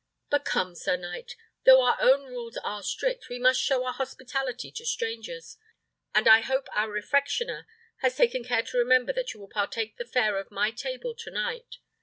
But 0.31 0.45
come, 0.45 0.73
sir 0.73 0.97
knight! 0.97 1.35
Though 1.63 1.83
our 1.83 1.95
own 2.01 2.23
rules 2.23 2.57
are 2.57 2.81
strict, 2.81 3.29
we 3.29 3.37
must 3.37 3.61
show 3.61 3.85
our 3.85 3.93
hospitality 3.93 4.71
to 4.71 4.83
strangers; 4.83 5.57
and 6.15 6.27
I 6.27 6.41
hope 6.41 6.67
our 6.73 6.89
refectioner 6.89 7.67
has 7.97 8.17
taken 8.17 8.43
care 8.43 8.63
to 8.63 8.79
remember 8.79 9.13
that 9.13 9.35
you 9.35 9.39
will 9.39 9.47
partake 9.49 9.97
the 9.97 10.05
fare 10.07 10.39
of 10.39 10.49
my 10.49 10.71
table 10.71 11.13
to 11.19 11.29
night. 11.29 11.75